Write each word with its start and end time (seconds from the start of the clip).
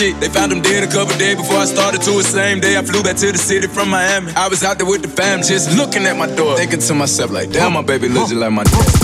shit. 0.00 0.18
They 0.20 0.28
found 0.28 0.52
him 0.52 0.62
dead 0.62 0.82
a 0.82 0.86
couple 0.86 1.16
days 1.18 1.36
before 1.36 1.58
I 1.58 1.66
started 1.66 2.00
to 2.02 2.10
the 2.10 2.22
Same 2.22 2.60
day 2.60 2.76
I 2.76 2.82
flew 2.82 3.02
back 3.02 3.16
to 3.16 3.32
the 3.32 3.38
city 3.38 3.66
from 3.66 3.90
Miami. 3.90 4.32
I 4.34 4.48
was 4.48 4.64
out 4.64 4.78
there 4.78 4.86
with 4.86 5.02
the 5.02 5.08
fam, 5.08 5.42
just 5.42 5.76
looking 5.76 6.06
at 6.06 6.16
my 6.16 6.28
door, 6.34 6.56
thinking 6.56 6.80
to 6.80 6.94
myself 6.94 7.30
like, 7.30 7.50
damn, 7.50 7.72
my 7.72 7.82
baby 7.82 8.08
looks 8.08 8.32
like 8.32 8.52
my 8.52 8.64
dad. 8.64 8.99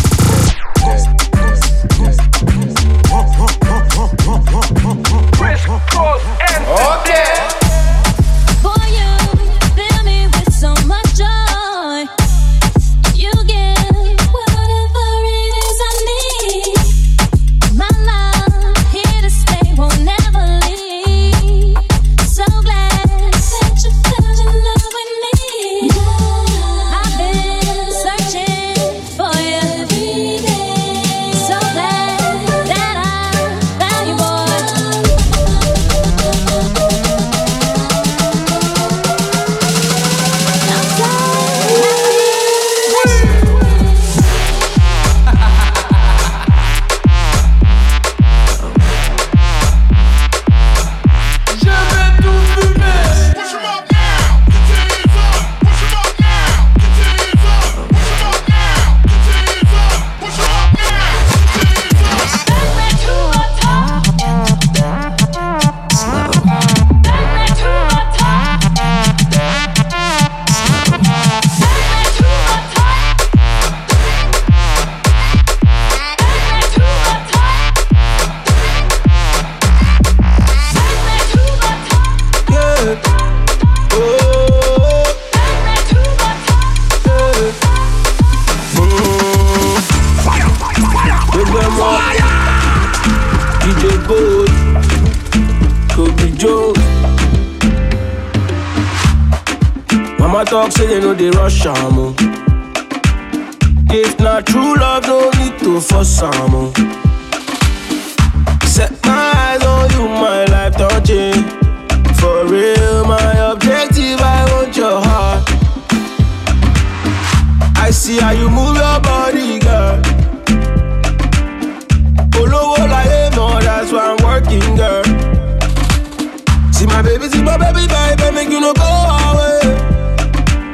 My 126.96 127.02
baby 127.02 127.28
see 127.28 127.42
my 127.42 127.58
baby 127.58 127.86
baby 127.86 128.30
make 128.34 128.48
you 128.48 128.58
no 128.58 128.72
go 128.72 128.82
away. 128.82 129.60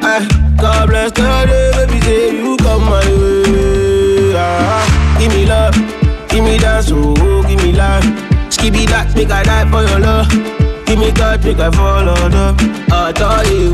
Ay, 0.06 0.22
God 0.56 0.88
bless 0.88 1.10
the 1.10 1.22
day, 1.50 1.72
baby, 1.75 2.00
say 2.00 2.37
you 2.38 2.56
come 2.59 2.84
my 2.84 3.03
way. 3.03 4.32
Ah, 4.37 5.16
give 5.19 5.32
me 5.34 5.47
love, 5.47 5.75
give 6.28 6.44
me 6.44 6.59
dance, 6.59 6.91
oh, 6.93 7.43
give 7.49 7.61
me 7.65 7.72
life. 7.72 8.05
Skibby 8.55 8.87
that, 8.87 9.12
make 9.16 9.32
I 9.32 9.43
die 9.43 9.69
for 9.69 9.82
your 9.82 9.99
love. 9.99 10.28
Give 10.87 11.00
me 11.00 11.11
God, 11.11 11.43
make 11.44 11.59
I 11.59 11.72
fall 11.72 12.09
under. 12.09 12.55
I 12.94 13.11
tell 13.11 13.44
you, 13.50 13.72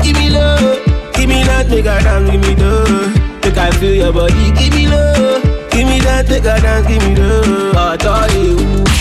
give 0.00 0.16
me 0.16 0.30
love, 0.30 0.80
give 1.12 1.28
me 1.28 1.44
that, 1.44 1.68
make 1.68 1.86
I 1.86 2.00
dance, 2.02 2.30
give 2.30 2.40
me 2.40 2.56
love. 2.56 3.44
Make 3.44 3.58
I 3.58 3.70
feel 3.72 3.94
your 3.94 4.12
body, 4.14 4.50
give 4.52 4.72
me 4.74 4.88
love, 4.88 5.42
give 5.70 5.86
me 5.86 6.00
that, 6.00 6.26
make 6.26 6.46
I 6.46 6.58
dance, 6.58 6.86
give 6.88 7.02
me 7.04 7.16
love. 7.16 7.76
I 7.76 7.96
tell 7.98 8.32
you. 8.32 8.91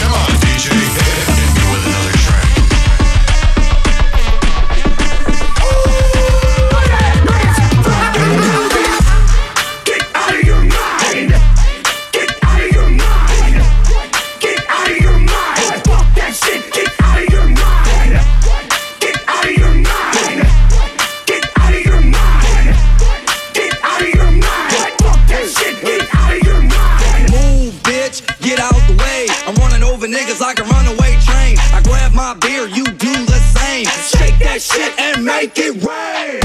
shit 34.61 34.99
and 34.99 35.25
make 35.25 35.57
it 35.57 35.83
rain. 35.83 36.40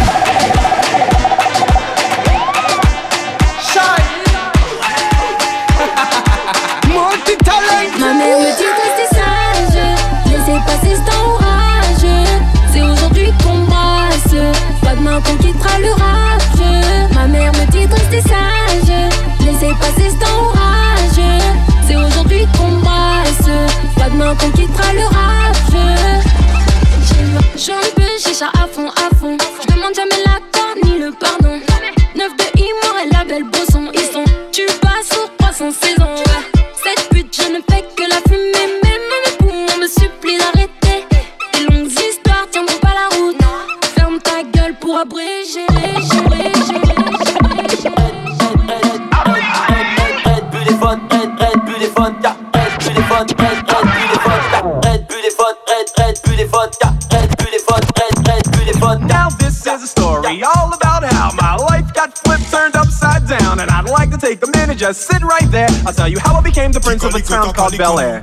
just 64.76 65.08
sit 65.08 65.22
right 65.22 65.50
there. 65.50 65.68
I'll 65.86 65.92
tell 65.92 66.08
you 66.08 66.18
how 66.18 66.34
I 66.36 66.42
became 66.42 66.72
the 66.72 66.80
prince 66.80 67.02
of 67.04 67.14
a 67.14 67.20
town 67.20 67.52
called 67.54 67.76
Bel 67.78 67.98
Air. 67.98 68.22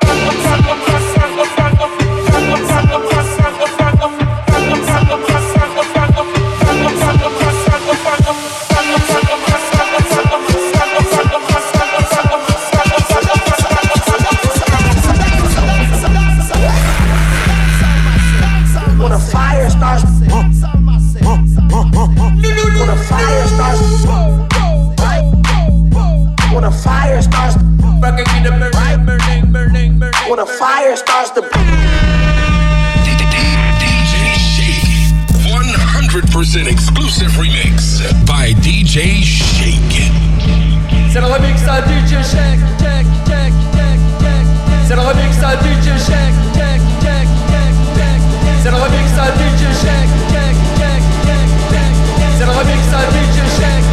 when 30.31 30.39
a 30.39 30.45
fire 30.45 30.95
starts 30.95 31.29
to. 31.31 31.41
DJ 31.41 31.51
Shake. 34.39 35.11
100% 35.43 36.71
exclusive 36.71 37.31
remix 37.31 37.99
by 38.25 38.53
DJ 38.63 39.21
Shake. 39.25 40.07
C'est 41.11 41.19
le 41.19 41.27
remix 41.27 41.61
à 41.67 41.81
DJ 41.81 42.23
Shake, 42.23 42.63
C'est 44.87 44.95
le 44.95 45.01
remix 45.01 45.43
à 45.43 45.57
DJ 45.57 45.99
Shake, 45.99 46.39
C'est 48.63 48.71
le 48.71 48.77
remix 48.77 49.11
à 49.19 49.27
DJ 49.35 49.61
Shake, 49.81 50.07
C'est 52.37 52.45
le 52.45 52.51
remix 52.51 52.93
à 52.93 53.03
DJ 53.11 53.35
Shake, 53.59 53.83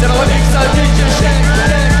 C'est 0.00 0.08
le 0.08 0.12
remix 0.12 0.42
à 0.56 0.62
DJ 0.74 0.98
Shake. 1.20 1.97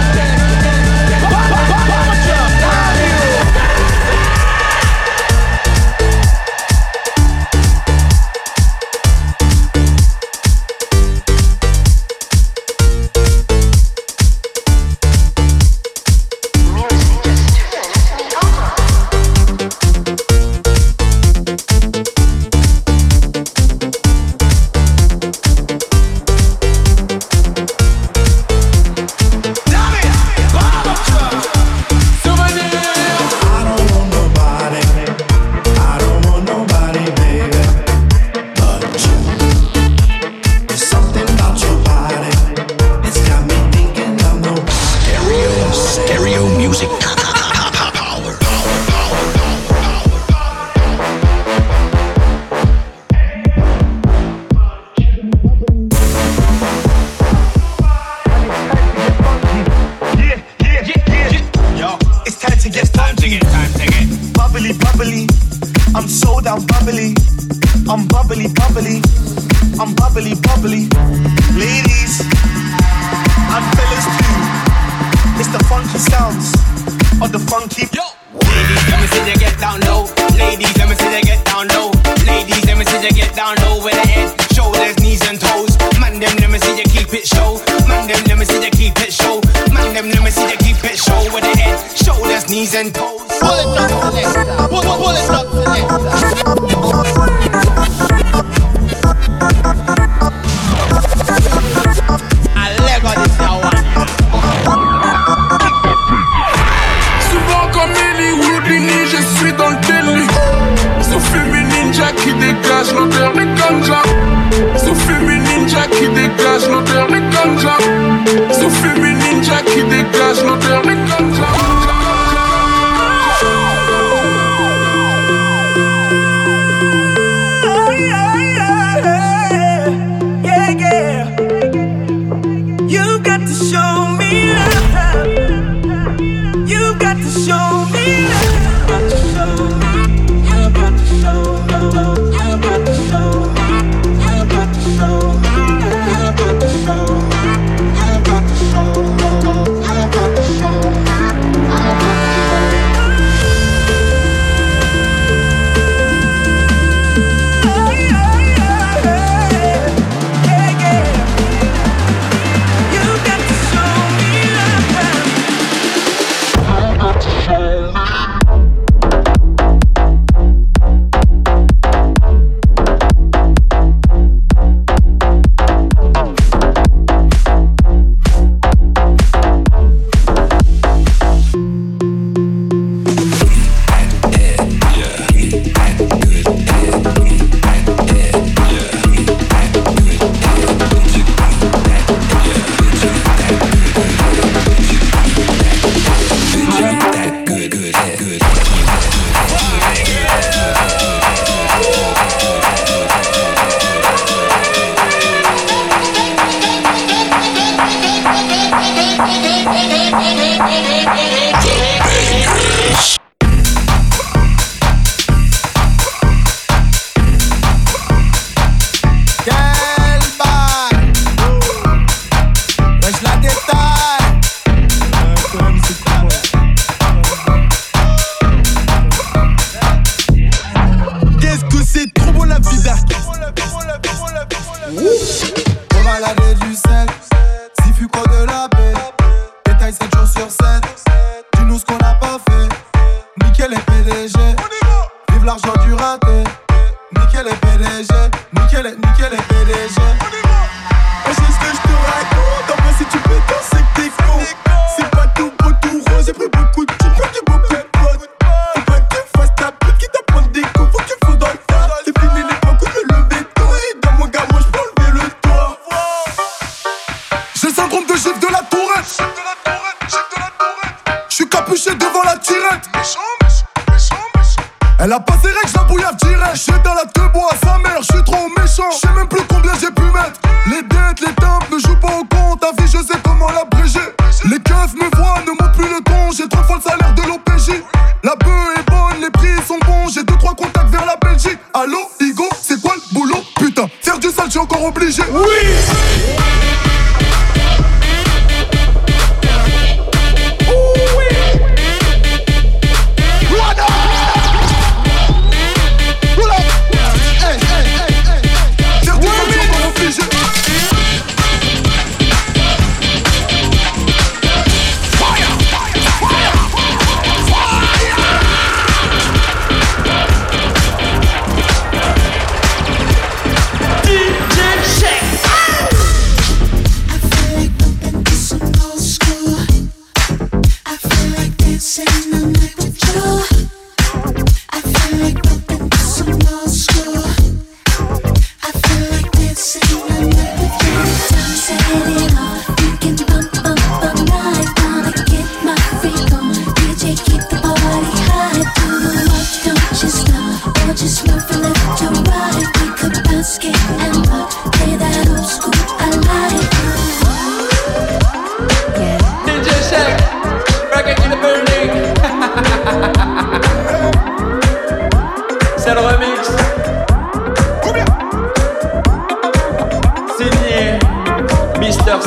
knees 92.48 92.74
and 92.74 92.94
toes. 92.94 93.20
Pull 93.40 93.50
it 93.50 93.66
up 93.78 93.90
selector. 94.12 94.44
Pull, 94.68 94.82
pull, 94.82 94.96
pull 94.96 95.10
it 95.10 95.30
up 95.30 95.46
selector. 95.52 96.37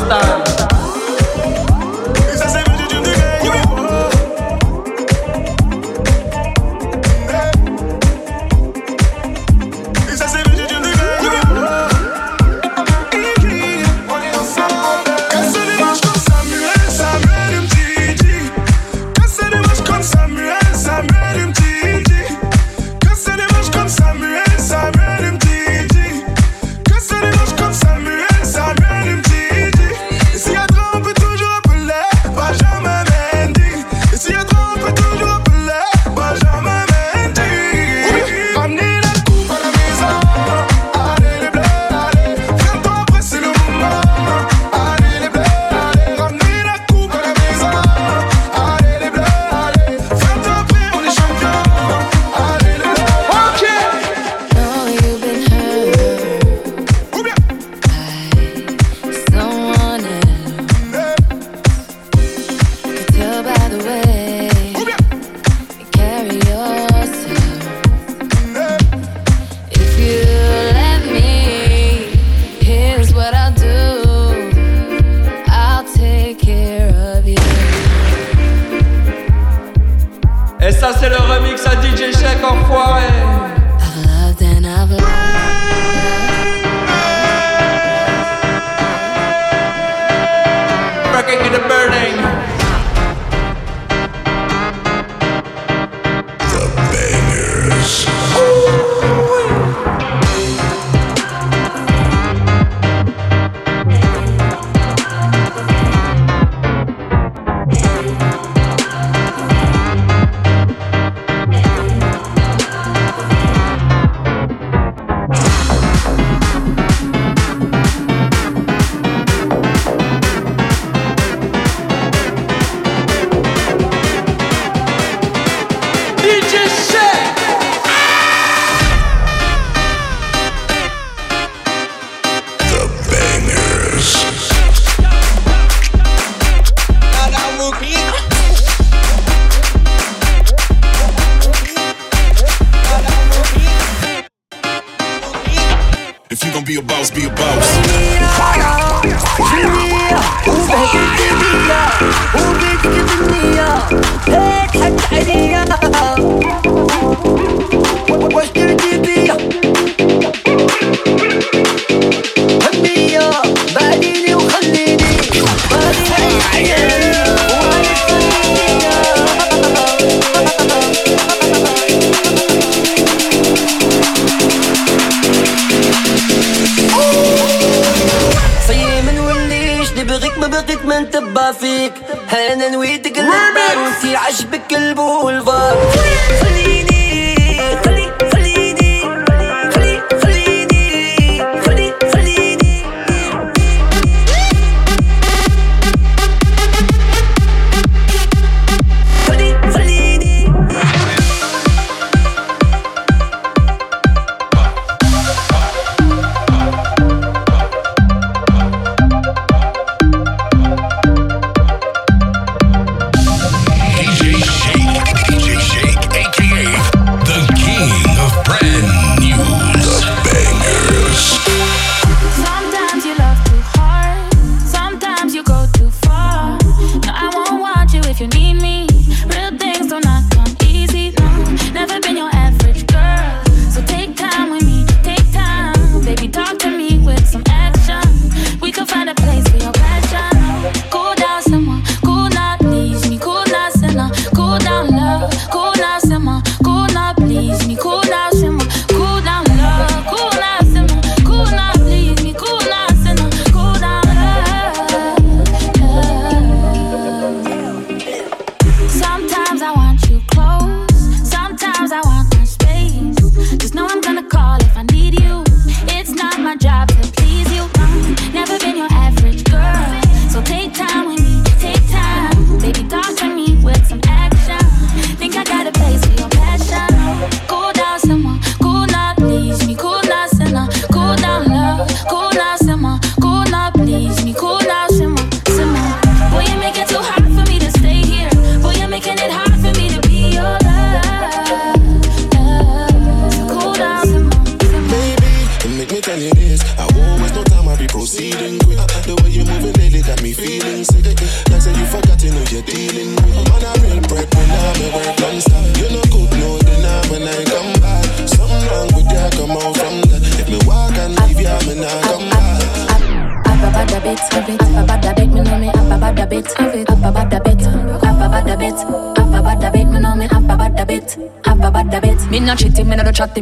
Mr. 0.01 0.40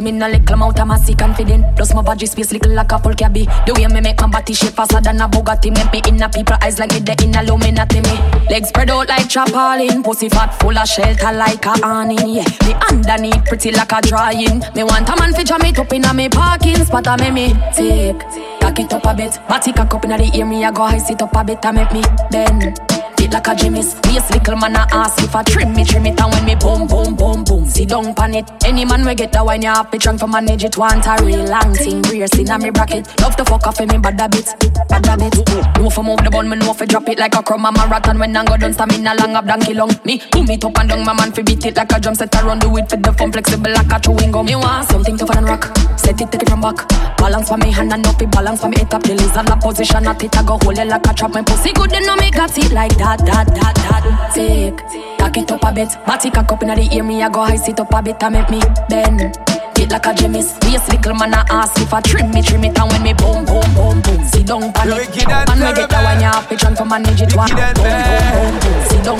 chatting, 0.00 0.04
me 0.04 0.12
not 0.12 0.30
little 0.30 0.54
amount 0.54 0.80
of 0.80 0.88
massy 0.88 1.14
confident. 1.14 1.64
Plus 1.76 1.94
my 1.94 2.02
body 2.02 2.26
space 2.26 2.52
little 2.52 2.72
like 2.72 2.92
a 2.92 2.98
full 2.98 3.14
cabby. 3.14 3.44
The 3.66 3.74
way 3.74 3.86
me 3.86 4.00
make 4.00 4.20
my 4.20 4.28
body 4.28 4.54
shape 4.54 4.74
faster 4.74 5.00
than 5.00 5.20
a 5.20 5.28
Bugatti, 5.28 5.70
make 5.74 5.92
me 5.92 6.02
in 6.08 6.22
a 6.22 6.28
people 6.28 6.56
eyes 6.62 6.78
like 6.78 6.90
me 6.90 6.98
in 6.98 7.34
a 7.34 7.42
Illuminati 7.42 8.00
me. 8.00 8.18
Legs 8.48 8.68
spread 8.68 8.90
out 8.90 9.08
like 9.08 9.28
chapalin, 9.28 10.02
pussy 10.02 10.28
fat 10.28 10.54
full 10.60 10.76
of 10.76 10.88
shelter 10.88 11.32
like 11.32 11.64
a 11.66 11.74
awning. 11.84 12.28
Yeah, 12.28 12.44
me 12.66 12.74
underneath 12.90 13.44
pretty 13.46 13.72
like 13.72 13.92
a 13.92 14.00
drying. 14.00 14.60
Me 14.74 14.84
want 14.84 15.08
a 15.08 15.16
man 15.16 15.32
jam 15.44 15.62
it 15.62 15.78
up 15.78 15.92
in 15.92 16.04
a 16.04 16.14
me 16.14 16.28
parking 16.28 16.84
spot, 16.84 17.06
a 17.06 17.16
me 17.18 17.30
me 17.30 17.54
take. 17.74 18.20
Cock 18.60 18.78
it 18.78 18.92
up 18.92 19.04
a 19.04 19.14
bit, 19.14 19.38
body 19.48 19.72
cock 19.72 19.94
up 19.94 20.04
inna 20.04 20.18
the 20.18 20.36
ear, 20.36 20.46
me 20.46 20.64
I 20.64 20.70
go 20.70 20.86
high 20.86 20.98
sit 20.98 21.22
up 21.22 21.34
a 21.34 21.44
bit, 21.44 21.64
and 21.64 21.76
make 21.76 21.92
me 21.92 22.02
bend. 22.30 22.89
Fit 23.30 23.34
like 23.34 23.46
a 23.46 23.54
Jimmy's, 23.54 23.94
waist 24.06 24.30
little 24.32 24.56
man 24.56 24.74
a 24.74 24.86
ask 24.90 25.22
if 25.22 25.34
I 25.34 25.42
trim 25.42 25.72
me, 25.72 25.84
trim 25.84 26.06
it, 26.06 26.20
and 26.20 26.32
when 26.32 26.44
me 26.44 26.54
boom, 26.56 26.86
boom, 26.86 27.14
boom, 27.14 27.44
boom, 27.44 27.66
sit 27.66 27.88
down 27.88 28.14
pan 28.14 28.34
it. 28.34 28.50
Any 28.64 28.84
man 28.84 29.06
we 29.06 29.14
get 29.14 29.32
the 29.32 29.44
wine, 29.44 29.62
you 29.62 29.72
to 29.72 29.98
drunk 29.98 30.20
for 30.20 30.26
manage 30.26 30.64
it. 30.64 30.76
Want 30.76 31.06
a 31.06 31.16
real 31.24 31.44
long 31.44 31.74
thing, 31.74 32.02
brace 32.02 32.34
inna 32.38 32.58
me 32.58 32.70
bracket. 32.70 33.06
Love 33.20 33.36
to 33.36 33.44
fuck 33.44 33.66
off 33.66 33.80
in 33.80 33.88
me 33.88 33.98
bad 33.98 34.20
a 34.20 34.28
bit, 34.28 34.46
bad 34.88 35.06
a 35.06 35.16
bit. 35.16 35.78
Know 35.78 35.90
for 35.90 36.02
move 36.02 36.18
the 36.24 36.30
bun, 36.30 36.48
me 36.48 36.56
know 36.56 36.72
for 36.72 36.86
drop 36.86 37.08
it 37.08 37.18
like 37.18 37.34
a 37.34 37.42
crumb 37.42 37.64
a 37.64 37.72
marathon. 37.72 38.18
When 38.18 38.36
I 38.36 38.44
go 38.44 38.56
down, 38.56 38.72
stamina 38.72 39.14
long 39.14 39.36
up 39.36 39.46
donkey 39.46 39.74
long. 39.74 39.90
Me 40.04 40.20
boom 40.32 40.50
it 40.50 40.64
up 40.64 40.78
and 40.78 40.88
down, 40.88 41.04
my 41.04 41.12
man 41.14 41.32
fi 41.32 41.42
beat 41.42 41.64
it 41.66 41.76
like 41.76 41.92
a 41.92 42.00
drum 42.00 42.14
set. 42.14 42.34
I 42.34 42.46
run 42.46 42.58
do 42.58 42.76
it 42.76 42.90
for 42.90 42.96
the 42.96 43.12
fun, 43.12 43.32
flexible 43.32 43.70
like 43.70 43.92
a 43.92 44.00
chewing 44.00 44.32
gum. 44.32 44.46
Me 44.46 44.56
want 44.56 44.88
something 44.88 45.16
tougher 45.16 45.34
than 45.34 45.44
rock, 45.44 45.64
set 45.96 46.20
it 46.20 46.32
take 46.32 46.42
it 46.42 46.48
from 46.48 46.60
back. 46.62 46.88
Balance 47.18 47.48
for 47.48 47.58
me 47.58 47.70
hand 47.70 47.92
and 47.92 48.06
up 48.06 48.20
it 48.20 48.30
balance 48.30 48.60
for 48.60 48.68
me 48.68 48.78
head 48.78 48.92
up. 48.94 49.02
The 49.02 49.14
lizard 49.14 49.46
position 49.60 50.06
at 50.08 50.22
it, 50.24 50.36
I 50.36 50.42
go 50.42 50.58
hold 50.58 50.78
it 50.78 50.88
like 50.88 51.06
a 51.06 51.14
trap. 51.14 51.32
My 51.32 51.42
pussy 51.42 51.72
good, 51.72 51.90
then 51.90 52.02
know 52.06 52.16
me 52.16 52.30
got 52.30 52.56
it 52.58 52.72
like 52.72 52.96
that, 52.98 53.19
that, 53.24 53.46
that, 53.46 53.74
that. 53.74 54.34
Take, 54.34 54.78
cock 55.18 55.36
it 55.36 55.50
up 55.50 55.64
a 55.64 55.72
bit, 55.72 55.90
body 56.06 56.30
cock 56.30 56.52
up 56.52 56.62
inna 56.62 56.76
the 56.76 56.88
ear, 56.94 57.02
me 57.02 57.22
I 57.22 57.28
go 57.28 57.44
high 57.44 57.56
sit 57.56 57.80
up 57.80 57.92
a 57.92 58.02
bit 58.02 58.22
and 58.22 58.34
make 58.34 58.50
me 58.50 58.60
bend. 58.88 59.36
Fit 59.74 59.90
like 59.90 60.06
a 60.06 60.14
Jimmy's, 60.14 60.56
waist 60.62 60.88
little 60.92 61.14
man 61.14 61.34
a 61.34 61.44
ask 61.50 61.80
if 61.80 61.92
I 61.92 62.00
trim 62.00 62.30
me, 62.30 62.42
trim 62.42 62.64
it, 62.64 62.78
and 62.78 62.90
when 62.90 63.02
me 63.02 63.12
boom, 63.14 63.44
boom, 63.44 63.64
boom, 63.74 64.00
boom, 64.02 64.24
sit 64.26 64.46
down 64.46 64.72
pan 64.72 64.88
it. 64.88 65.26
Man 65.26 65.58
we 65.58 65.72
get 65.74 65.88
the 65.88 66.00
wine, 66.04 66.20
you 66.20 66.26
have 66.26 66.48
to 66.48 66.56
drunk 66.56 66.78
for 66.78 66.84
manage 66.84 67.22
it, 67.22 67.34
one 67.34 67.48
boom, 67.50 67.74
boom, 67.74 67.84
boom, 67.84 68.54
boom, 68.60 68.84
sit 68.88 69.02
down 69.04 69.19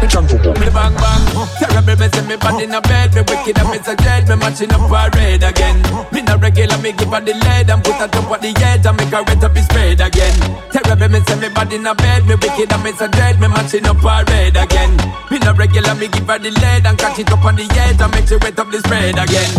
get 0.00 0.10
the 0.10 0.20
wine, 0.20 0.30
you 0.30 0.30
have 0.30 0.30
to 0.30 0.38
drunk 0.38 0.42
for 0.42 0.54
Me 0.60 0.68
bang 0.70 0.94
bang, 0.94 1.24
terrible 1.58 1.96
me 1.96 2.08
say 2.08 2.26
me 2.26 2.36
bad 2.36 2.62
in 2.62 2.74
a 2.74 2.80
bed, 2.80 3.14
me 3.14 3.20
wicked 3.22 3.58
and 3.58 3.70
me 3.70 3.78
so 3.82 3.94
dead, 3.94 4.28
me 4.28 4.36
matching 4.36 4.72
up 4.72 4.88
parade 4.88 5.42
again. 5.42 5.78
Me 6.12 6.22
not 6.22 6.40
regular, 6.40 6.78
me 6.78 6.92
give 6.92 7.12
her 7.12 7.20
the 7.20 7.34
lead 7.34 7.70
and 7.70 7.84
put 7.84 7.94
her 7.96 8.08
top 8.08 8.30
of 8.30 8.40
the 8.40 8.50
head 8.60 8.86
and 8.86 8.96
make 8.96 9.12
her 9.12 9.22
red 9.22 9.44
up 9.44 9.56
his 9.56 9.64
spread 9.66 10.00
again. 10.00 10.36
Terrible 10.70 11.08
me 11.08 11.20
say 11.26 11.36
me 11.40 11.48
bad 11.48 11.72
in 11.72 11.86
a 11.86 11.94
bed, 11.94 12.26
me 12.26 12.34
wicked 12.34 12.72
and 12.72 12.82
me 12.82 12.92
so 12.92 13.06
dead, 13.08 13.40
me 13.40 13.48
matching 13.48 13.86
up 13.86 13.98
parade 13.98 14.56
again. 14.56 14.92
Me 15.30 15.38
not 15.38 15.58
regular, 15.58 15.94
me 15.94 16.08
give 16.08 16.26
her 16.26 16.38
the 16.38 16.50
lead 16.50 16.86
and 16.86 16.98
catch 16.98 17.18
it 17.18 17.30
up 17.30 17.44
on 17.44 17.56
the 17.56 17.64
edge 17.64 18.00
and 18.00 18.12
make 18.12 18.28
she 18.28 18.36
wet 18.36 18.58
up 18.58 18.70
the 18.70 18.78
spread 18.80 19.18
again. 19.18 19.52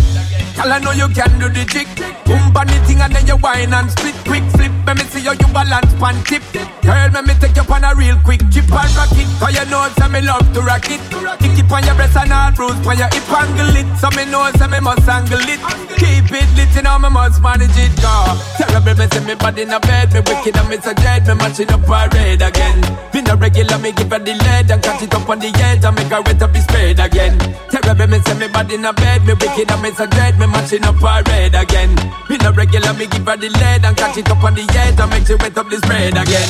Girl, 0.55 0.71
I 0.71 0.79
know 0.79 0.91
you 0.95 1.07
can 1.11 1.35
do 1.35 1.49
the 1.51 1.67
trick. 1.67 1.87
Boom, 2.23 2.55
on 2.55 2.65
the 2.67 2.79
thing 2.87 3.01
and 3.03 3.11
then 3.11 3.27
you 3.27 3.35
whine 3.43 3.73
and 3.73 3.91
split. 3.91 4.15
Quick 4.23 4.43
flip, 4.55 4.71
let 4.87 4.95
me 4.95 5.03
see 5.11 5.19
how 5.27 5.35
you 5.35 5.47
balance 5.51 5.91
pan 5.99 6.15
tip. 6.23 6.41
Girl, 6.79 7.11
let 7.11 7.27
me 7.27 7.35
take 7.43 7.59
you 7.59 7.67
on 7.67 7.83
a 7.83 7.91
real 7.93 8.15
quick 8.23 8.39
chip 8.49 8.63
and 8.71 8.91
rock 8.95 9.11
it. 9.19 9.27
Cause 9.35 9.51
you 9.51 9.65
know 9.67 9.83
say 9.99 10.07
me 10.07 10.23
love 10.25 10.45
to 10.53 10.61
rock 10.61 10.89
it. 10.89 10.99
Kick 11.39 11.55
it 11.61 11.71
on 11.71 11.85
your 11.85 11.95
breast 11.95 12.17
and 12.17 12.33
all 12.33 12.51
bruise 12.51 12.75
on 12.85 12.97
your 12.97 13.07
hip 13.13 13.29
angle 13.29 13.77
it. 13.77 13.87
So 14.01 14.09
me 14.17 14.25
know 14.25 14.49
say 14.57 14.67
me 14.67 14.81
must 14.81 15.07
angle 15.07 15.45
it. 15.45 15.61
Keep 16.01 16.33
it 16.33 16.49
lit, 16.57 16.73
you 16.75 16.81
know 16.81 16.97
me 16.97 17.09
must 17.09 17.41
manage 17.41 17.77
it. 17.77 17.93
Cause 18.01 18.41
terrible, 18.57 18.97
me 18.97 19.05
say 19.07 19.23
me 19.23 19.35
body 19.35 19.61
in 19.61 19.71
a 19.71 19.79
bed. 19.79 20.11
Me 20.11 20.19
wicked 20.25 20.57
and 20.57 20.67
me 20.67 20.77
so 20.81 20.93
dead. 20.93 21.27
Me 21.29 21.33
matching 21.37 21.71
up 21.71 21.85
parade 21.85 22.41
again. 22.41 22.81
Me 23.13 23.21
no 23.21 23.37
regular, 23.37 23.77
me 23.77 23.93
give 23.93 24.09
her 24.09 24.19
the 24.19 24.33
lead 24.33 24.71
and 24.73 24.81
catch 24.81 25.03
it 25.05 25.13
up 25.13 25.29
on 25.29 25.39
the 25.39 25.53
edge 25.61 25.85
and 25.85 25.95
make 25.95 26.11
her 26.11 26.21
wet 26.25 26.41
up 26.41 26.53
his 26.53 26.65
spread 26.65 26.99
again. 26.99 27.37
Terrible, 27.69 28.07
me 28.07 28.19
say 28.25 28.35
me 28.35 28.47
body 28.49 28.75
in 28.75 28.85
a 28.85 28.91
bed. 28.93 29.21
Me 29.23 29.33
wicked 29.37 29.69
and 29.71 29.81
me 29.81 29.91
so 29.93 30.05
dead. 30.09 30.37
Me 30.41 30.47
matching 30.47 30.83
up 30.83 30.97
parade 30.97 31.55
again. 31.55 31.93
Me 32.29 32.37
no 32.41 32.51
regular, 32.51 32.93
me 32.97 33.05
give 33.05 33.25
her 33.25 33.37
the 33.37 33.49
lead 33.49 33.85
and 33.85 33.95
catch 33.95 34.17
it 34.17 34.29
up 34.29 34.43
on 34.43 34.55
the 34.55 34.65
edge 34.73 34.99
and 34.99 35.09
make 35.09 35.25
she 35.25 35.35
wet 35.35 35.57
up 35.57 35.69
the 35.69 35.77
spread 35.77 36.17
again. 36.17 36.49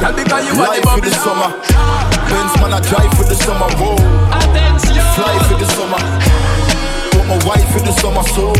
Girl, 0.00 0.12
because 0.16 0.44
you 0.48 0.56
want 0.58 0.72
the 0.72 0.82
Life 0.82 0.82
for 0.82 1.00
the 1.00 1.10
bubble 1.10 1.10
summer. 1.20 2.11
Benz 2.32 2.56
man, 2.60 2.72
I 2.72 2.80
drive 2.80 3.12
for 3.12 3.24
the 3.28 3.36
summer. 3.36 3.68
Whoa. 3.76 3.96
Fly 5.12 5.36
for 5.44 5.56
the 5.60 5.68
summer. 5.76 6.00
Want 7.14 7.28
my 7.28 7.38
wife 7.44 7.68
for 7.68 7.80
the 7.84 7.92
summer. 7.92 8.24
So. 8.32 8.56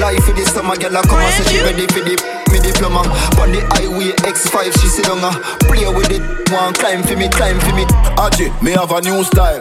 Life 0.00 0.24
for 0.24 0.32
the 0.32 0.44
summer, 0.44 0.76
girl, 0.76 0.96
I 0.96 1.02
come 1.02 1.20
and 1.20 1.32
say 1.34 1.44
she 1.52 1.60
ready 1.64 1.86
for 1.88 2.00
the 2.00 2.16
me 2.52 2.60
diploma. 2.60 3.00
On 3.40 3.52
the 3.52 3.60
highway 3.76 4.12
X5, 4.24 4.72
she 4.80 4.88
sit 4.88 5.08
uh, 5.08 5.32
play 5.68 5.84
with 5.88 6.10
it. 6.10 6.20
One 6.50 6.72
climb 6.74 7.02
for 7.02 7.16
me, 7.16 7.28
climb 7.28 7.60
for 7.60 7.74
me. 7.74 7.84
Aji, 8.16 8.52
me 8.62 8.72
have 8.72 8.90
a 8.92 9.00
new 9.00 9.22
style. 9.24 9.58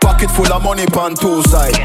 Pocket 0.00 0.30
full 0.30 0.52
of 0.52 0.62
money 0.62 0.86
pan 0.86 1.14
two 1.14 1.42
side. 1.42 1.76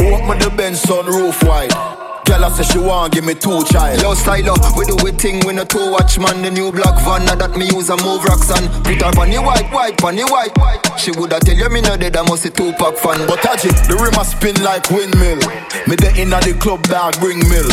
Open 0.00 0.38
the 0.38 0.52
Benz 0.56 0.82
sunroof 0.82 1.46
wide. 1.46 1.93
Girl, 2.34 2.46
I 2.46 2.50
say 2.50 2.64
she 2.64 2.78
want 2.78 3.12
give 3.12 3.22
me 3.22 3.34
two 3.34 3.62
child. 3.62 4.02
Yo, 4.02 4.12
style 4.14 4.50
up, 4.50 4.76
we 4.76 4.84
do 4.86 4.96
we 5.04 5.12
thing, 5.12 5.46
we 5.46 5.52
no 5.52 5.62
two 5.64 5.92
watch 5.92 6.18
man. 6.18 6.42
The 6.42 6.50
new 6.50 6.72
black 6.72 6.98
van, 7.06 7.24
now 7.26 7.36
that 7.36 7.54
me 7.56 7.66
use 7.66 7.90
a 7.90 7.96
move 8.02 8.24
rocks 8.24 8.50
and 8.50 8.66
put 8.82 8.98
her 8.98 9.14
the 9.14 9.38
white, 9.38 9.70
white, 9.70 9.96
the 9.96 10.26
white. 10.26 10.50
She 10.98 11.12
woulda 11.12 11.38
tell 11.38 11.54
you 11.54 11.70
me 11.70 11.80
no 11.80 11.96
dead, 11.96 12.16
I 12.16 12.22
must 12.22 12.44
a 12.44 12.50
two 12.50 12.72
pack 12.72 12.96
fan. 12.98 13.24
But 13.28 13.38
Aji, 13.38 13.70
the 13.86 13.94
rim 13.94 14.18
a 14.18 14.24
spin 14.26 14.58
like 14.66 14.90
windmill. 14.90 15.38
Me 15.86 15.94
the 15.94 16.10
inna 16.18 16.40
the 16.42 16.58
club 16.58 16.82
dog 16.90 17.14
bring 17.20 17.38
mill. 17.46 17.70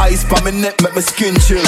Ice 0.00 0.24
pa 0.24 0.40
me 0.48 0.52
neck 0.52 0.80
make 0.80 0.96
me 0.96 1.02
skin 1.02 1.36
chill. 1.44 1.60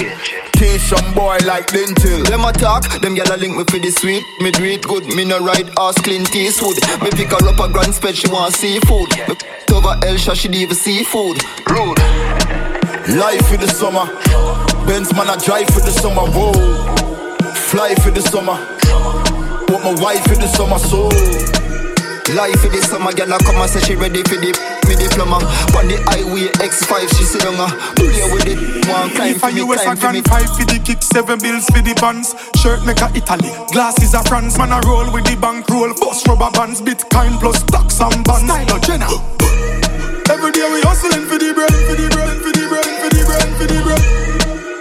Teach 0.62 0.82
some 0.82 1.12
boy 1.12 1.38
like 1.44 1.66
dental. 1.72 2.22
Them 2.22 2.44
a 2.44 2.52
talk, 2.52 2.86
them 3.02 3.16
gyal 3.16 3.34
a 3.34 3.36
link 3.36 3.56
me 3.56 3.64
for 3.64 3.80
the 3.80 3.90
sweet. 3.90 4.22
Me 4.38 4.52
do 4.52 4.62
it 4.62 4.86
good, 4.86 5.04
me 5.06 5.24
no 5.24 5.40
ride 5.40 5.68
ass 5.76 6.00
clean 6.00 6.22
Eastwood. 6.22 6.78
Me 7.02 7.10
pick 7.10 7.34
her 7.34 7.48
up 7.50 7.58
a 7.58 7.66
grand 7.68 7.92
spread, 7.92 8.14
she 8.14 8.30
want 8.30 8.54
seafood. 8.54 9.10
Me 9.26 9.34
put 9.34 9.72
over 9.72 9.98
Elsha, 10.06 10.36
she 10.36 10.46
leave 10.46 10.70
a 10.70 10.74
seafood. 10.76 11.42
Rude. 11.66 11.98
Life 13.18 13.42
for 13.50 13.58
the 13.58 13.66
summer. 13.66 14.06
Benz 14.86 15.12
man 15.18 15.30
I 15.30 15.36
drive 15.42 15.66
for 15.66 15.82
the 15.82 15.90
summer. 15.90 16.30
Whoa. 16.30 16.54
Fly 17.74 17.96
for 17.96 18.12
the 18.12 18.22
summer. 18.22 18.54
Want 19.66 19.82
my 19.82 20.00
wife 20.00 20.22
for 20.22 20.36
the 20.38 20.46
summer. 20.46 20.78
So. 20.78 21.10
Life 22.38 22.60
for 22.62 22.70
the 22.70 22.80
summer, 22.86 23.10
I 23.10 23.38
come 23.42 23.56
and 23.56 23.68
say 23.68 23.80
she 23.80 23.96
ready 23.96 24.22
for 24.22 24.38
the 24.38 24.71
me 24.92 25.08
diploma. 25.08 25.36
On 25.76 25.88
the 25.88 25.96
highway 26.08 26.52
X5, 26.60 27.08
she 27.16 27.24
down, 27.38 27.56
uh, 27.56 27.68
play 27.96 28.24
with 28.32 28.46
it. 28.46 28.58
One 28.88 29.08
If 29.08 29.40
for 29.40 29.46
I 29.48 29.52
me, 29.52 29.62
climb 29.64 29.96
for 29.96 30.12
me. 30.12 30.20
five 30.22 30.48
for 30.52 30.64
the 30.68 30.78
kick, 30.84 31.02
seven 31.02 31.38
bills 31.40 31.66
for 31.72 31.80
the 31.80 31.94
bands. 31.96 32.34
Shirt 32.60 32.84
make 32.84 33.00
a 33.00 33.08
Italy, 33.16 33.50
glasses 33.72 34.14
a 34.14 34.22
France. 34.24 34.58
Man 34.58 34.72
a 34.72 34.80
roll 34.84 35.08
with 35.12 35.24
the 35.24 35.36
bank 35.36 35.68
roll, 35.68 35.92
bust 35.96 36.26
rubber 36.28 36.50
bands, 36.52 36.80
Bitcoin 36.80 37.38
plus 37.40 37.60
stocks 37.60 38.00
and 38.00 38.24
bonds. 38.24 38.44
Style 38.44 38.76
of 38.76 38.82
Jenna. 38.82 39.08
Every 40.30 40.52
day 40.52 40.66
we 40.68 40.80
hustling 40.84 41.26
for 41.26 41.38
the 41.38 41.50
bread, 41.52 41.72
for 41.88 41.96
the 41.96 42.06
bread, 42.12 42.36
for 42.40 42.52
the 42.52 42.64
bread, 42.68 42.88
for 43.00 43.10
the 43.10 43.22
bread, 43.24 43.48
for 43.56 43.66
the 43.66 43.78
bread. 43.82 44.02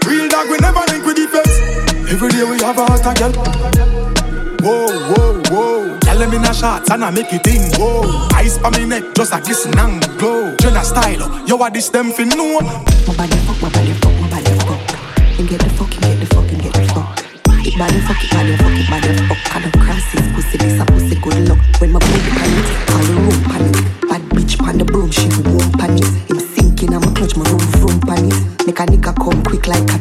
Real 0.07 0.27
dog, 0.29 0.47
we 0.49 0.57
never 0.59 0.83
link 0.91 1.03
with 1.05 1.17
the 1.17 1.27
feds. 1.31 1.55
Every 2.11 2.29
day 2.29 2.43
we 2.43 2.59
have 2.59 2.77
a 2.77 2.85
hot 2.85 3.15
girl. 3.17 4.00
Whoa, 4.61 4.85
whoa, 4.85 5.41
whoa. 5.49 5.99
Tell 6.01 6.19
them 6.19 6.33
in 6.33 6.45
a 6.45 6.53
shots 6.53 6.91
and 6.91 7.03
I 7.03 7.09
make 7.09 7.33
it 7.33 7.47
in. 7.47 7.63
Whoa. 7.81 8.29
Ice 8.35 8.59
on 8.59 8.73
me 8.73 8.85
neck, 8.85 9.03
just 9.15 9.33
a 9.33 9.41
kiss 9.41 9.65
and 9.65 10.01
glow. 10.19 10.55
Jenna 10.57 10.83
style, 10.83 11.17
oh. 11.21 11.45
yo, 11.47 11.55
what 11.55 11.73
this 11.73 11.89
them 11.89 12.11
fin 12.11 12.29
know? 12.29 12.59
My 12.61 13.15
body 13.17 13.37
fuck, 13.41 13.59
my 13.61 13.69
body 13.69 13.93
fuck, 13.93 14.13
my 14.21 14.29
body 14.29 14.53
fuck. 14.61 15.39
And 15.39 15.49
get 15.49 15.61
the 15.61 15.69
fuck, 15.71 15.91
and 15.93 16.01
get 16.03 16.19
the 16.19 16.25
fuck, 16.27 16.51
and 16.51 16.61
get 16.61 16.73
the 16.73 16.85
fuck. 16.93 17.17
It 17.65 17.77
body 17.77 17.99
fuck, 18.01 18.23
it 18.23 18.29
body 18.29 18.55
fuck, 18.57 18.77
it 18.77 18.89
body 18.89 19.09
fuck. 19.25 19.55
I 19.55 19.61
don't 19.61 19.77
cross 19.81 20.05
this 20.13 20.27
pussy, 20.33 20.57
this 20.57 20.79
a 20.79 20.85
pussy 20.85 21.15
good 21.15 21.49
luck. 21.49 21.59
When 21.81 21.91
my 21.91 21.99
booty 21.99 22.29
pan 22.29 22.53
it, 22.53 22.69
call 22.85 23.01
the 23.01 23.13
room 23.17 23.41
pan 23.49 23.65
it. 23.65 24.09
Bad 24.09 24.21
bitch 24.29 24.59
pan 24.59 24.77
the 24.77 24.85
broom, 24.85 25.09
she 25.09 25.25
won't 25.41 25.73
pan 25.79 25.97
it. 25.97 26.05
Him 26.29 26.37
sinking, 26.37 26.93
I'm 26.93 27.01
a 27.01 27.11
clutch, 27.17 27.35
my 27.35 27.49
room 27.49 27.99
pan 28.01 28.29
it. 28.29 28.65
Make 28.67 28.79
a 28.79 28.85
nigga 28.85 29.13
come 29.17 29.41
quick 29.43 29.65
like 29.65 29.89
a 29.89 29.97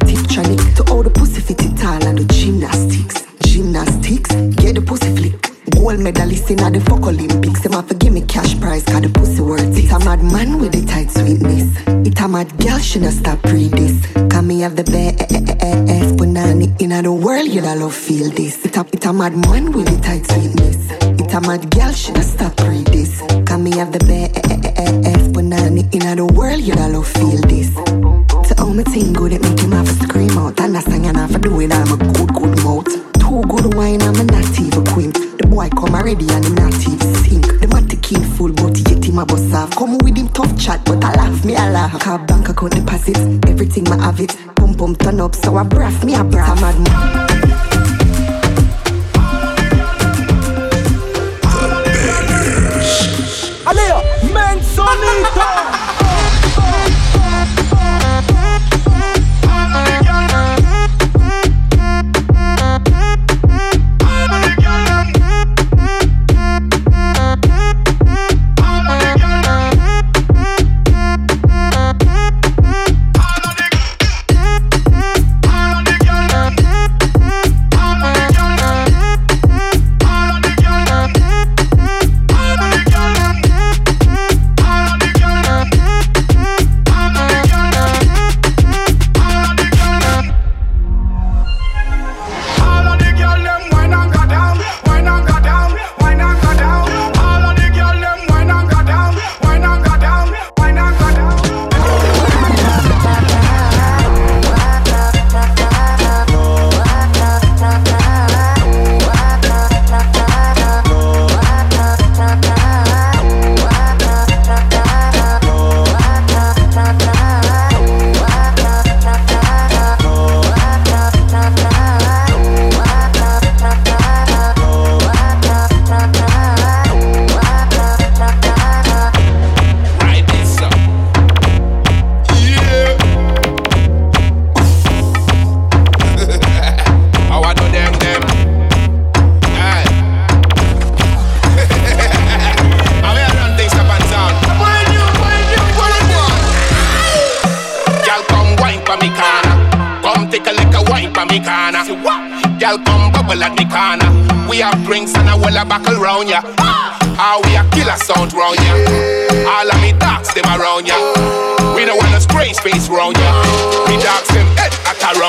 not 12.99 13.13
stop 13.13 13.45
read 13.45 13.71
this. 13.71 14.05
Can 14.31 14.49
me 14.49 14.61
have 14.61 14.75
the 14.75 14.83
best 14.83 16.17
banana 16.17 16.65
in 16.81 17.03
the 17.03 17.13
world, 17.13 17.47
you 17.47 17.61
da 17.61 17.75
love 17.75 17.95
feel 17.95 18.29
this. 18.31 18.65
It 18.65 18.77
a, 18.77 18.81
it 18.93 19.07
a 19.07 19.13
mad 19.13 19.37
man 19.37 19.71
with 19.71 19.87
the 19.87 20.01
tight 20.03 20.27
sweetness. 20.27 20.91
It 21.21 21.33
a 21.33 21.41
mad 21.41 21.71
girl, 21.71 21.93
not 22.15 22.25
stop 22.25 22.59
read 22.61 22.87
this. 22.87 23.21
Can 23.47 23.63
me 23.63 23.71
have 23.77 23.93
the 23.93 24.01
best 24.01 25.33
banana 25.33 25.83
in 25.93 26.17
the 26.17 26.27
world, 26.35 26.61
you 26.61 26.75
da 26.75 26.87
love 26.87 27.07
feel 27.07 27.41
this. 27.43 27.73
To 28.49 28.55
Oh, 28.59 28.75
my 28.75 28.83
team 28.83 29.13
good 29.13 29.33
at 29.35 29.41
making 29.41 29.71
my 29.71 29.85
to 29.85 29.93
scream 29.93 30.10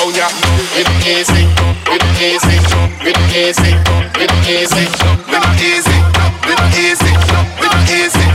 at 0.02 0.08
around 0.08 0.16
ya. 0.18 0.28
It 0.74 0.88
easy, 1.06 1.46
it 1.86 2.04
easy, 2.18 2.58
it 3.06 3.18
easy, 3.34 3.74
it 4.18 4.32
easy, 4.48 4.86
it 4.86 5.44
easy, 5.62 5.98
it 6.02 6.62
easy, 6.74 7.14
it 7.62 7.76
easy, 7.90 8.26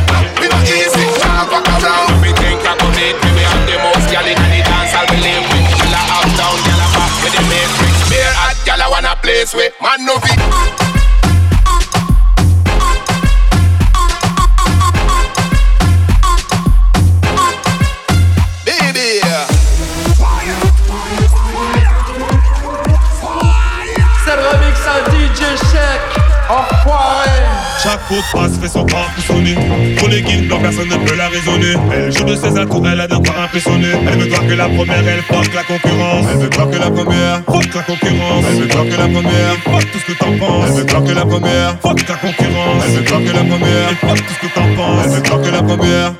it 0.43 0.55
easy. 0.69 1.07
Now 1.23 1.49
back 1.51 1.67
around. 1.83 2.23
We 2.23 2.33
think 2.33 2.61
I 2.63 2.77
could 2.77 2.95
make 2.95 3.19
me 3.23 3.31
we 3.35 3.43
have 3.43 3.67
the 3.67 3.77
most 3.83 4.07
gal 4.11 4.27
in 4.27 4.37
the 4.37 4.61
dance. 4.63 4.95
I'll 4.95 5.07
believe 5.07 5.47
we. 5.53 5.61
Gyal 5.75 5.95
a 5.95 6.01
uptown, 6.23 6.57
gyal 6.67 6.83
back 6.95 7.13
with 7.23 7.35
the 7.35 7.43
matrix. 7.51 7.95
Beer 8.11 8.33
hot, 8.37 8.57
gyal 8.65 8.87
a 8.87 8.91
wanna 8.91 9.17
place 9.23 9.55
with 9.55 9.73
man 9.81 10.05
no 10.07 10.19
fit. 10.21 10.96
Chaque 28.09 28.19
faute 28.19 28.41
passe 28.41 28.59
fait 28.61 28.69
son 28.69 28.87
corps 28.87 29.11
sonner. 29.27 29.55
Pour 29.97 30.09
les 30.09 30.23
guildes, 30.23 30.49
non 30.49 30.61
personne 30.61 30.89
ne 30.89 30.97
peut 30.97 31.17
la 31.17 31.29
raisonner. 31.29 31.75
Elle 31.93 32.13
joue 32.13 32.25
de 32.25 32.37
ses 32.37 32.57
atouts, 32.57 32.83
elle 32.87 33.01
a 33.01 33.09
de 33.09 33.17
quoi 33.17 33.43
impressionner. 33.45 33.89
Elle 34.07 34.19
veut 34.19 34.27
croire 34.27 34.47
que 34.47 34.55
la 34.55 34.69
première, 34.69 35.09
elle 35.09 35.23
fuck 35.23 35.55
la 35.55 35.63
concurrence. 35.65 36.27
Elle 36.31 36.39
veut 36.39 36.49
croire 36.49 36.71
que 36.71 36.77
la 36.77 36.91
première, 36.91 37.43
fuck 37.47 37.75
la 37.75 37.83
concurrence. 37.83 38.45
Elle 38.49 38.61
veut 38.61 38.67
croire 38.69 38.85
que 38.85 38.97
la 38.97 39.09
première, 39.09 39.55
fuck 39.65 39.91
tout 39.91 39.99
ce 39.99 40.13
que 40.13 40.19
t'en 40.19 40.39
penses. 40.39 40.65
Elle 40.69 40.75
veut 40.75 40.85
croire 40.85 41.05
que 41.05 41.13
la 41.13 41.27
première, 41.27 41.77
fuck 41.81 42.05
ta 42.05 42.15
concurrence. 42.15 42.83
Elle 42.87 42.95
veut 42.95 43.03
croire 43.03 43.21
que 43.21 43.33
la 43.33 43.45
première, 43.45 43.91
fuck 44.01 44.27
tout 44.27 44.35
ce 44.35 44.47
que 44.47 44.55
t'en 44.55 44.75
penses. 44.77 45.03
Elle 45.05 45.11
veut 45.11 45.23
croire 45.23 45.43
que 45.43 45.51
la 45.51 45.63
première. 45.63 46.13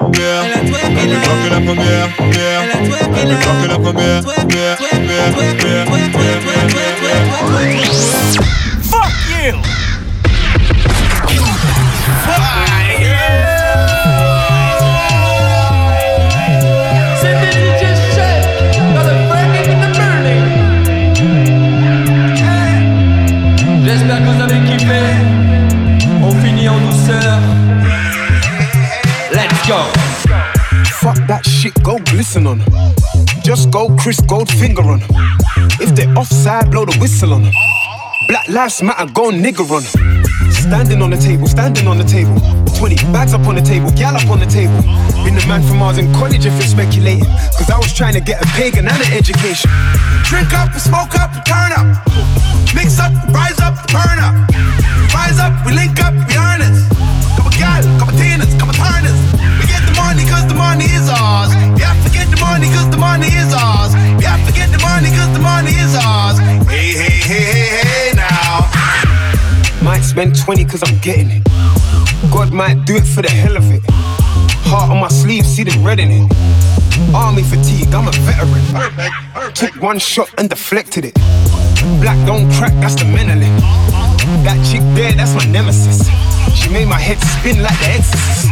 Elle 0.57 1.11
veut 1.11 1.21
croire 1.21 1.39
que 1.45 1.51
la 1.51 1.61
première. 1.61 2.09
Elle 2.19 3.29
veut 3.29 3.37
croire 3.37 3.63
que 3.63 3.69
la 3.69 3.79
première, 3.79 4.23
yeah, 4.51 4.77
yeah, 4.91 5.27
yeah, 5.65 5.96
go 31.83 31.99
glisten 31.99 32.47
on 32.47 32.61
'em. 32.61 32.95
Just 33.43 33.71
go 33.71 33.89
Chris 33.97 34.21
Goldfinger 34.21 34.85
on 34.85 35.03
'em. 35.03 35.11
If 35.81 35.95
they're 35.95 36.13
offside, 36.19 36.71
blow 36.71 36.85
the 36.85 36.97
whistle 36.99 37.33
on 37.35 37.45
'em. 37.45 37.53
Black 38.29 38.49
lives 38.49 38.83
matter, 38.83 39.07
go 39.13 39.31
nigger 39.31 39.71
on. 39.71 39.85
Standing 40.53 41.03
on 41.03 41.11
the 41.11 41.17
table, 41.17 41.47
standing 41.47 41.87
on 41.87 41.99
the 41.99 42.05
table. 42.05 42.35
20 42.77 42.97
bags 43.13 43.33
up 43.33 43.47
on 43.47 43.55
the 43.55 43.63
table, 43.63 43.91
gal 43.93 44.17
up 44.17 44.29
on 44.29 44.39
the 44.39 44.47
table. 44.47 44.83
Been 45.25 45.35
the 45.35 45.47
man 45.47 45.63
from 45.63 45.79
Mars 45.79 45.99
in 45.99 46.13
college 46.13 46.45
if 46.45 46.53
you're 46.59 46.69
speculating. 46.69 47.25
Cause 47.57 47.71
I 47.71 47.79
was 47.79 47.93
trying 47.93 48.15
to 48.15 48.21
get 48.21 48.43
a 48.43 48.47
pagan 48.59 48.87
and 48.89 49.01
an 49.01 49.13
education. 49.13 49.71
Drink 50.25 50.53
up, 50.53 50.73
and 50.73 50.83
smoke 50.83 51.15
up, 51.15 51.33
and 51.35 51.45
turn 51.47 51.73
up. 51.73 51.87
Mix 52.75 52.99
up, 52.99 53.13
rise 53.33 53.59
up, 53.61 53.87
turn 53.87 54.19
up. 54.19 54.35
Rise 55.15 55.39
up, 55.39 55.55
we 55.65 55.73
link 55.73 55.99
up, 56.05 56.13
we 56.29 56.37
honest. 56.37 56.85
Couple 57.37 57.53
gal, 57.53 57.83
tenants, 58.19 58.36
spend 70.17 70.35
20 70.35 70.65
cause 70.65 70.83
I'm 70.83 70.99
getting 71.01 71.29
it. 71.31 71.45
God 72.33 72.51
might 72.51 72.87
do 72.87 72.97
it 72.97 73.05
for 73.05 73.21
the 73.21 73.29
hell 73.29 73.55
of 73.55 73.71
it. 73.71 73.83
Heart 74.65 74.91
on 74.91 74.99
my 74.99 75.09
sleeve, 75.09 75.45
see 75.45 75.63
the 75.63 75.79
red 75.85 76.01
in 76.01 76.11
it. 76.11 77.15
Army 77.15 77.43
fatigue, 77.43 77.93
I'm 77.93 78.09
a 78.09 78.13
veteran. 78.25 79.53
Took 79.53 79.83
one 79.83 79.99
shot 79.99 80.33
and 80.39 80.49
deflected 80.49 81.05
it. 81.05 81.15
Black 82.01 82.17
don't 82.25 82.51
crack, 82.53 82.73
that's 82.81 82.95
the 82.95 83.05
mentality. 83.05 83.53
That 84.41 84.57
chick 84.65 84.81
there, 84.97 85.13
that's 85.13 85.35
my 85.35 85.45
nemesis. 85.53 86.09
She 86.57 86.71
made 86.71 86.89
my 86.89 86.99
head 86.99 87.19
spin 87.19 87.63
like 87.63 87.79
the 87.81 87.89
exorcist. 88.01 88.49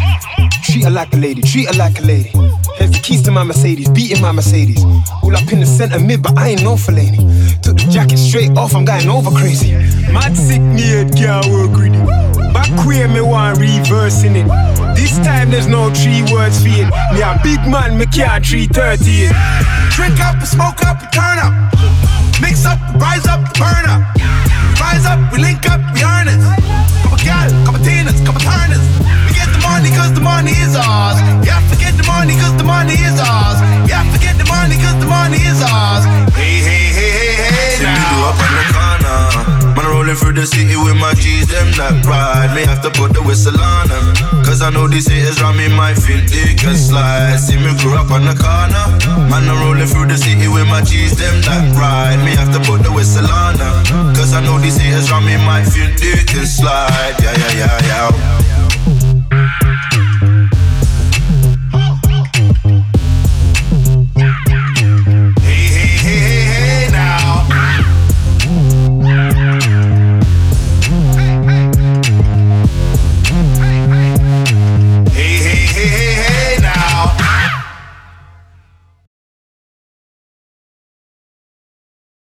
Treat 0.71 0.85
her 0.85 0.91
like 0.91 1.15
a 1.15 1.17
lady, 1.17 1.41
treat 1.41 1.69
her 1.69 1.79
like 1.79 1.99
a 1.99 2.03
lady. 2.03 2.29
Here's 2.77 2.91
the 2.91 3.01
keys 3.03 3.23
to 3.23 3.31
my 3.31 3.43
Mercedes, 3.43 3.89
beating 3.89 4.21
my 4.21 4.33
Mercedes. 4.33 4.85
All 5.23 5.35
up 5.35 5.51
in 5.51 5.61
the 5.61 5.67
center 5.67 5.99
mid, 5.99 6.23
but 6.23 6.37
I 6.37 6.51
ain't 6.51 6.63
no 6.63 6.77
lady. 6.93 7.25
Took 7.65 7.79
the 7.79 7.89
jacket 7.91 8.19
straight 8.19 8.51
off, 8.59 8.77
I'm 8.77 8.85
going 8.85 9.09
over 9.09 9.31
crazy. 9.31 9.73
Mad 10.13 10.37
sick 10.37 10.61
need 10.61 11.17
can't 11.17 11.47
work 11.47 11.73
with 11.73 11.97
it. 11.97 12.53
Back 12.53 12.69
queer, 12.85 13.09
me 13.09 13.23
want 13.23 13.59
reversing 13.59 14.37
it. 14.37 14.47
This 14.95 15.17
time 15.25 15.51
there's 15.51 15.67
no 15.67 15.89
three 15.89 16.21
words 16.31 16.61
for 16.61 16.69
it. 16.69 16.93
Me 17.15 17.23
a 17.25 17.41
big 17.43 17.65
man, 17.65 17.97
me 17.97 18.05
can't 18.05 18.45
330 18.45 19.33
it. 19.33 19.33
Drink 19.97 20.21
up, 20.21 20.45
smoke 20.45 20.85
up, 20.85 21.11
turn 21.11 21.41
up. 21.41 21.55
Mix 22.39 22.67
up, 22.67 22.79
rise 23.01 23.25
up, 23.25 23.41
burn 23.57 23.89
up. 23.89 24.15
Rise 24.79 25.07
up, 25.07 25.33
we 25.33 25.41
link 25.41 25.65
up, 25.65 25.81
we 25.95 26.01
harness. 26.01 26.45
Couple 26.45 26.54
through 40.35 40.43
the 40.43 40.47
city 40.47 40.77
with 40.77 40.97
my 40.97 41.15
G's, 41.15 41.47
them 41.47 41.71
that 41.79 42.05
ride. 42.07 42.55
Me 42.55 42.63
have 42.67 42.83
to 42.83 42.91
put 42.91 43.13
the 43.13 43.23
whistle 43.23 43.55
on 43.55 43.89
them. 43.89 44.43
Cause 44.45 44.63
I 44.63 44.71
know 44.71 44.89
these 44.89 45.07
haters 45.07 45.41
round 45.41 45.59
me 45.59 45.69
might 45.69 45.95
feel 45.95 46.19
they 46.27 46.55
can 46.55 46.77
slide. 46.77 47.39
See 47.39 47.57
me 47.57 47.71
grew 47.79 47.95
up 47.95 48.11
on 48.11 48.25
the 48.25 48.35
corner. 48.35 48.85
Man, 49.31 49.47
I'm 49.47 49.59
rolling 49.63 49.87
through 49.87 50.07
the 50.07 50.19
city 50.19 50.49
with 50.49 50.67
my 50.67 50.83
G's, 50.83 51.17
them 51.17 51.41
that 51.47 51.71
ride. 51.79 52.19
Me 52.25 52.35
have 52.35 52.51
to 52.53 52.61
put 52.67 52.83
the 52.83 52.91
whistle 52.91 53.27
on 53.27 53.59
them. 53.59 54.15
Cause 54.15 54.35
I 54.35 54.43
know 54.43 54.59
these 54.59 54.77
haters 54.77 55.11
round 55.11 55.27
me 55.27 55.37
might 55.39 55.65
feel 55.71 55.89
they 56.03 56.25
can 56.27 56.47
slide. 56.47 57.15
Yeah, 57.23 57.35
yeah, 57.39 57.53
yeah, 57.55 58.11
yeah. 58.11 58.84